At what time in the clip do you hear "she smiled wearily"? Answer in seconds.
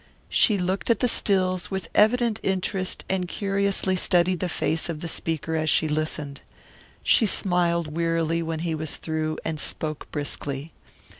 7.03-8.41